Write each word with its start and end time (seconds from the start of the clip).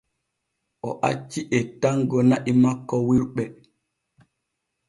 O 0.89 0.91
acci 1.09 1.39
ettango 1.59 2.19
na’i 2.29 2.51
makko 2.61 2.95
wirɓe. 3.07 3.43